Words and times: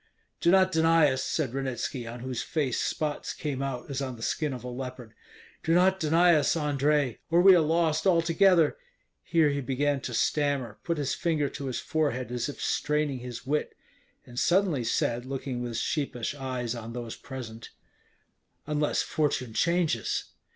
"Do 0.39 0.49
not 0.49 0.71
deny 0.71 1.11
us," 1.11 1.23
said 1.23 1.53
Ranitski, 1.53 2.07
on 2.07 2.21
whose 2.21 2.41
face 2.41 2.79
spots 2.81 3.33
came 3.33 3.61
out 3.61 3.87
as 3.91 4.01
on 4.01 4.15
the 4.15 4.23
skin 4.23 4.51
of 4.51 4.63
a 4.63 4.67
leopard. 4.67 5.13
"Do 5.61 5.75
not 5.75 5.99
deny 5.99 6.33
us, 6.33 6.57
Andrei, 6.57 7.19
or 7.29 7.39
we 7.39 7.53
are 7.55 7.59
lost 7.59 8.07
altogether." 8.07 8.77
Here 9.21 9.49
he 9.49 9.61
began 9.61 10.01
to 10.01 10.15
stammer, 10.15 10.79
put 10.83 10.97
his 10.97 11.13
finger 11.13 11.49
to 11.49 11.67
his 11.67 11.79
forehead 11.79 12.31
as 12.31 12.49
if 12.49 12.59
straining 12.59 13.19
his 13.19 13.45
wit, 13.45 13.77
and 14.25 14.39
suddenly 14.39 14.83
said, 14.83 15.23
looking 15.23 15.61
with 15.61 15.77
sheepish 15.77 16.33
eyes 16.33 16.73
on 16.73 16.93
those 16.93 17.15
present, 17.15 17.69
"Unless 18.65 19.03
fortune 19.03 19.53
changes." 19.53 20.31